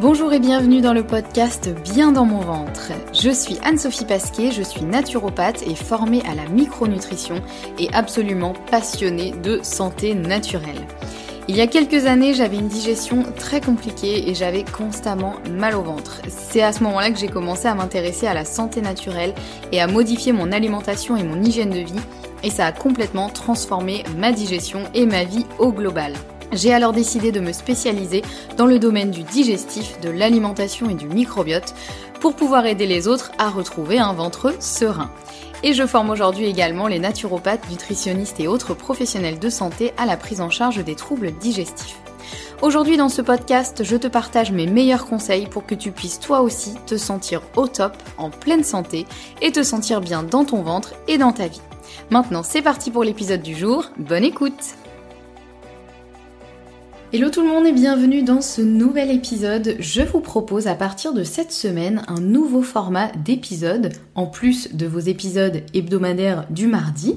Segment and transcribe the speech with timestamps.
[0.00, 2.90] Bonjour et bienvenue dans le podcast Bien dans mon ventre.
[3.12, 7.42] Je suis Anne-Sophie Pasquet, je suis naturopathe et formée à la micronutrition
[7.78, 10.86] et absolument passionnée de santé naturelle.
[11.48, 15.82] Il y a quelques années, j'avais une digestion très compliquée et j'avais constamment mal au
[15.82, 16.22] ventre.
[16.28, 19.34] C'est à ce moment-là que j'ai commencé à m'intéresser à la santé naturelle
[19.70, 22.00] et à modifier mon alimentation et mon hygiène de vie
[22.42, 26.14] et ça a complètement transformé ma digestion et ma vie au global.
[26.52, 28.22] J'ai alors décidé de me spécialiser
[28.56, 31.74] dans le domaine du digestif, de l'alimentation et du microbiote
[32.20, 35.10] pour pouvoir aider les autres à retrouver un ventre serein.
[35.62, 40.16] Et je forme aujourd'hui également les naturopathes, nutritionnistes et autres professionnels de santé à la
[40.16, 41.98] prise en charge des troubles digestifs.
[42.62, 46.40] Aujourd'hui dans ce podcast, je te partage mes meilleurs conseils pour que tu puisses toi
[46.40, 49.06] aussi te sentir au top, en pleine santé
[49.40, 51.62] et te sentir bien dans ton ventre et dans ta vie.
[52.10, 54.74] Maintenant c'est parti pour l'épisode du jour, bonne écoute
[57.12, 59.74] Hello tout le monde et bienvenue dans ce nouvel épisode.
[59.80, 64.86] Je vous propose à partir de cette semaine un nouveau format d'épisode, en plus de
[64.86, 67.16] vos épisodes hebdomadaires du mardi.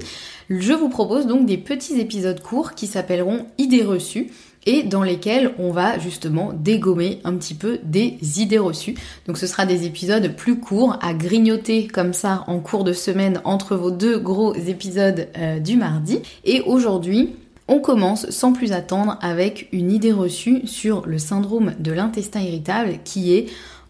[0.50, 4.32] Je vous propose donc des petits épisodes courts qui s'appelleront idées reçues
[4.66, 8.96] et dans lesquels on va justement dégommer un petit peu des idées reçues.
[9.28, 13.40] Donc ce sera des épisodes plus courts à grignoter comme ça en cours de semaine
[13.44, 16.18] entre vos deux gros épisodes euh, du mardi.
[16.44, 17.36] Et aujourd'hui,
[17.68, 22.98] on commence sans plus attendre avec une idée reçue sur le syndrome de l'intestin irritable
[23.04, 23.46] qui est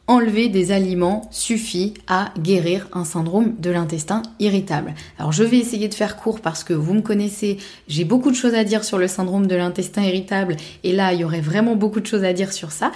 [0.06, 4.94] enlever des aliments suffit à guérir un syndrome de l'intestin irritable.
[5.18, 7.56] Alors je vais essayer de faire court parce que vous me connaissez,
[7.88, 11.20] j'ai beaucoup de choses à dire sur le syndrome de l'intestin irritable et là il
[11.20, 12.92] y aurait vraiment beaucoup de choses à dire sur ça.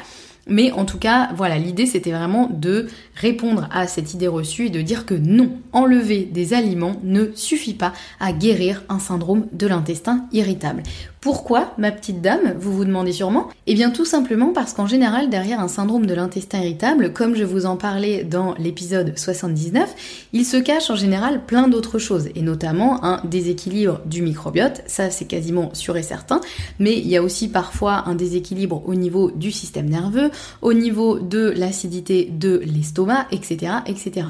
[0.49, 4.71] Mais en tout cas, voilà, l'idée c'était vraiment de répondre à cette idée reçue et
[4.71, 9.67] de dire que non, enlever des aliments ne suffit pas à guérir un syndrome de
[9.67, 10.83] l'intestin irritable.
[11.29, 15.29] Pourquoi, ma petite dame, vous vous demandez sûrement Eh bien tout simplement parce qu'en général,
[15.29, 19.95] derrière un syndrome de l'intestin irritable, comme je vous en parlais dans l'épisode 79,
[20.33, 25.11] il se cache en général plein d'autres choses, et notamment un déséquilibre du microbiote, ça
[25.11, 26.41] c'est quasiment sûr et certain,
[26.79, 30.31] mais il y a aussi parfois un déséquilibre au niveau du système nerveux,
[30.63, 33.73] au niveau de l'acidité de l'estomac, etc.
[33.87, 34.29] etc.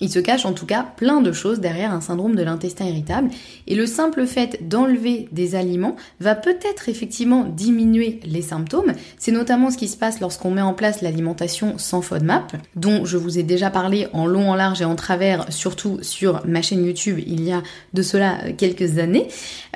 [0.00, 3.30] Il se cache en tout cas plein de choses derrière un syndrome de l'intestin irritable
[3.66, 8.92] et le simple fait d'enlever des aliments va peut-être effectivement diminuer les symptômes.
[9.18, 13.16] C'est notamment ce qui se passe lorsqu'on met en place l'alimentation sans FODMAP, dont je
[13.16, 16.84] vous ai déjà parlé en long, en large et en travers, surtout sur ma chaîne
[16.84, 19.26] YouTube il y a de cela quelques années.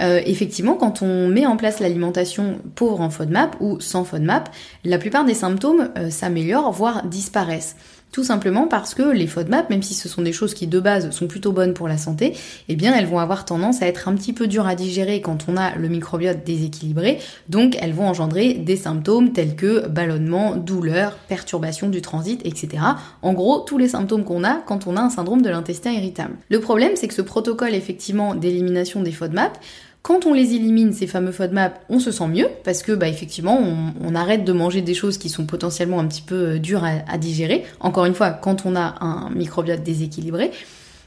[0.00, 4.50] Euh, effectivement, quand on met en place l'alimentation pauvre en FODMAP ou sans FODMAP,
[4.84, 7.76] la plupart des symptômes euh, s'améliorent, voire disparaissent.
[8.12, 11.10] Tout simplement parce que les FODMAP, même si ce sont des choses qui de base
[11.12, 12.34] sont plutôt bonnes pour la santé,
[12.68, 15.46] eh bien elles vont avoir tendance à être un petit peu dures à digérer quand
[15.48, 17.18] on a le microbiote déséquilibré,
[17.48, 22.82] donc elles vont engendrer des symptômes tels que ballonnement, douleur, perturbation du transit, etc.
[23.22, 26.34] En gros, tous les symptômes qu'on a quand on a un syndrome de l'intestin irritable.
[26.50, 29.58] Le problème, c'est que ce protocole effectivement d'élimination des FODMAP
[30.02, 33.56] quand on les élimine, ces fameux FODMAP, on se sent mieux parce que, bah, effectivement,
[34.00, 37.18] on, arrête de manger des choses qui sont potentiellement un petit peu euh, dures à,
[37.18, 37.64] digérer.
[37.80, 40.50] Encore une fois, quand on a un microbiote déséquilibré.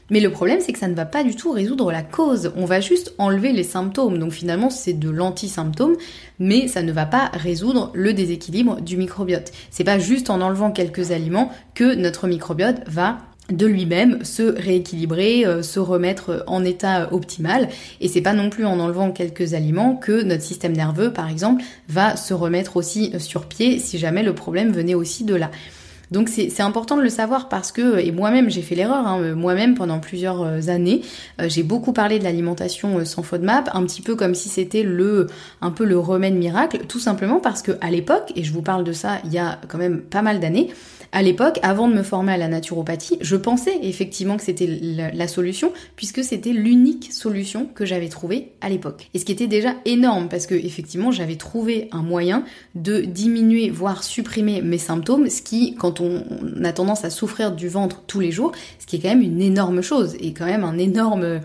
[0.08, 2.52] Mais le problème, c'est que ça ne va pas du tout résoudre la cause.
[2.56, 4.18] On va juste enlever les symptômes.
[4.18, 5.96] Donc finalement, c'est de l'anti-symptôme,
[6.38, 9.52] mais ça ne va pas résoudre le déséquilibre du microbiote.
[9.70, 13.18] C'est pas juste en enlevant quelques aliments que notre microbiote va
[13.50, 17.68] de lui-même se rééquilibrer, euh, se remettre en état optimal.
[18.00, 21.62] Et c'est pas non plus en enlevant quelques aliments que notre système nerveux, par exemple,
[21.88, 25.50] va se remettre aussi sur pied si jamais le problème venait aussi de là.
[26.10, 29.74] Donc c'est important de le savoir parce que, et moi-même j'ai fait l'erreur, hein, moi-même
[29.74, 31.02] pendant plusieurs euh, années,
[31.40, 35.26] euh, j'ai beaucoup parlé de l'alimentation sans FODMAP, un petit peu comme si c'était le,
[35.60, 38.84] un peu le remède miracle, tout simplement parce que à l'époque, et je vous parle
[38.84, 40.68] de ça il y a quand même pas mal d'années,
[41.16, 45.28] À l'époque, avant de me former à la naturopathie, je pensais effectivement que c'était la,
[45.28, 49.08] solution, puisque c'était l'unique solution que j'avais trouvée à l'époque.
[49.14, 53.70] Et ce qui était déjà énorme, parce que effectivement, j'avais trouvé un moyen de diminuer,
[53.70, 56.22] voire supprimer mes symptômes, ce qui, quand on,
[56.62, 59.40] a tendance à souffrir du ventre tous les jours, ce qui est quand même une
[59.40, 61.40] énorme chose, et quand même un énorme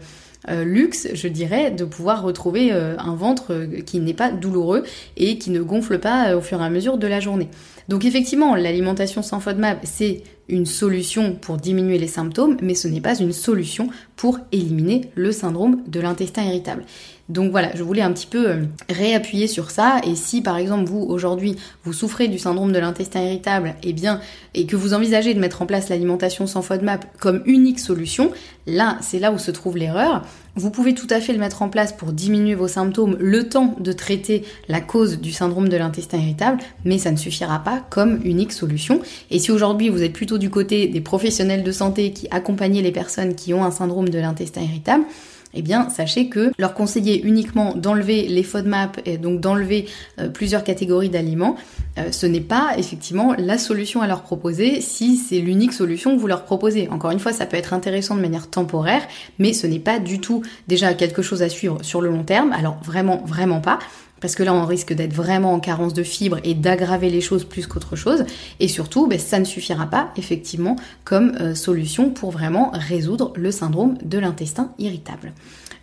[0.50, 4.84] euh, luxe, je dirais, de pouvoir retrouver euh, un ventre euh, qui n'est pas douloureux
[5.16, 7.50] et qui ne gonfle pas au fur et à mesure de la journée.
[7.90, 13.02] Donc effectivement, l'alimentation sans FODMAP, c'est une solution pour diminuer les symptômes, mais ce n'est
[13.02, 16.84] pas une solution pour éliminer le syndrome de l'intestin irritable.
[17.30, 20.02] Donc voilà, je voulais un petit peu euh, réappuyer sur ça.
[20.06, 23.94] Et si par exemple vous aujourd'hui vous souffrez du syndrome de l'intestin irritable, et eh
[23.94, 24.20] bien,
[24.54, 28.32] et que vous envisagez de mettre en place l'alimentation sans FODMAP comme unique solution,
[28.68, 30.24] là c'est là où se trouve l'erreur.
[30.56, 33.74] Vous pouvez tout à fait le mettre en place pour diminuer vos symptômes le temps
[33.80, 38.20] de traiter la cause du syndrome de l'intestin irritable, mais ça ne suffira pas comme
[38.26, 39.00] unique solution.
[39.30, 42.92] Et si aujourd'hui vous êtes plutôt du côté des professionnels de santé qui accompagnent les
[42.92, 45.06] personnes qui ont un syndrome de l'intestin irritable,
[45.54, 49.88] eh bien sachez que leur conseiller uniquement d'enlever les FODMAP et donc d'enlever
[50.20, 51.56] euh, plusieurs catégories d'aliments,
[51.98, 56.20] euh, ce n'est pas effectivement la solution à leur proposer si c'est l'unique solution que
[56.22, 56.88] vous leur proposez.
[56.90, 59.02] Encore une fois, ça peut être intéressant de manière temporaire,
[59.40, 62.54] mais ce n'est pas du tout déjà quelque chose à suivre sur le long terme.
[62.54, 63.80] Alors vraiment, vraiment pas
[64.22, 67.44] parce que là on risque d'être vraiment en carence de fibres et d'aggraver les choses
[67.44, 68.24] plus qu'autre chose.
[68.60, 73.52] Et surtout, ben, ça ne suffira pas effectivement comme euh, solution pour vraiment résoudre le
[73.52, 75.34] syndrome de l'intestin irritable.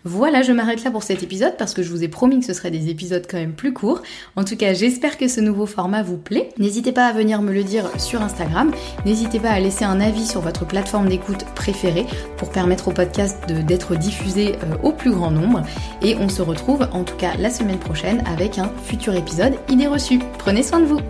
[0.04, 2.52] Voilà, je m'arrête là pour cet épisode parce que je vous ai promis que ce
[2.52, 4.02] serait des épisodes quand même plus courts.
[4.36, 6.50] En tout cas, j'espère que ce nouveau format vous plaît.
[6.58, 8.70] N'hésitez pas à venir me le dire sur Instagram.
[9.04, 12.06] N'hésitez pas à laisser un avis sur votre plateforme d'écoute préférée
[12.36, 15.62] pour permettre au podcast d'être diffusé euh, au plus grand nombre.
[16.02, 19.88] Et on se retrouve en tout cas la semaine prochaine avec un futur épisode Idées
[19.88, 20.20] reçues.
[20.38, 21.00] Prenez soin de vous